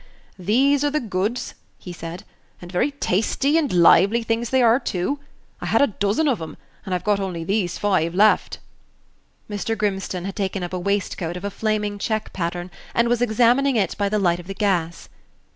"These 0.39 0.83
are 0.83 0.89
the 0.89 0.99
goods," 0.99 1.53
he 1.77 1.93
said; 1.93 2.23
"and 2.59 2.71
very 2.71 2.89
tasty 2.89 3.55
and 3.55 3.71
lively 3.71 4.23
things 4.23 4.49
they 4.49 4.63
are, 4.63 4.79
too. 4.79 5.19
I 5.61 5.67
had 5.67 5.83
a 5.83 5.93
dozen 6.01 6.27
of 6.27 6.41
'em; 6.41 6.57
and 6.87 6.95
I've 6.95 7.07
only 7.07 7.41
got 7.41 7.47
these 7.49 7.77
five 7.77 8.15
left." 8.15 8.57
Mr. 9.47 9.77
Grimstone 9.77 10.25
had 10.25 10.35
taken 10.35 10.63
up 10.63 10.73
a 10.73 10.79
waistcoat 10.79 11.37
of 11.37 11.43
a 11.45 11.51
flaming 11.51 11.99
check 11.99 12.33
pattern, 12.33 12.71
and 12.95 13.09
was 13.09 13.21
examining 13.21 13.75
it 13.75 13.95
by 13.95 14.09
the 14.09 14.17
light 14.17 14.39
of 14.39 14.47
the 14.47 14.55
gas. 14.55 15.07